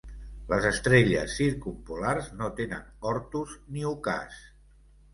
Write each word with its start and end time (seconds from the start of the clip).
Les 0.53 0.63
estrelles 0.69 1.35
circumpolars 1.41 2.33
no 2.41 2.51
tenen 2.63 2.91
ortus 3.13 3.57
ni 3.77 3.89
ocàs. 3.95 4.45